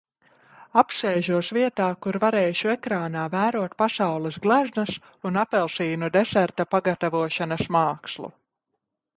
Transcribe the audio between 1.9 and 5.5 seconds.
kur varēšu ekrānā vērot pasaules gleznas un